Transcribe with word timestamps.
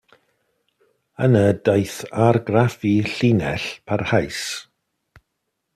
Yna 1.25 1.45
daeth 1.65 1.99
argraffu 2.27 2.95
llinell, 3.13 3.65
parhaus. 3.85 4.41